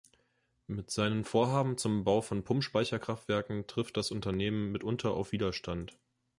[0.65, 5.95] Mit seinen Vorhaben zum Bau von Pumpspeicherkraftwerken trifft das Unternehmen mitunter auf Widerstand.